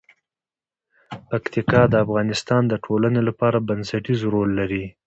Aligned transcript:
پکتیکا 1.29 1.81
د 1.89 1.93
افغانستان 2.05 2.61
د 2.67 2.73
ټولنې 2.85 3.21
لپاره 3.27 3.65
بنسټيز 3.67 4.19
رول 4.33 4.49
لري. 4.59 4.83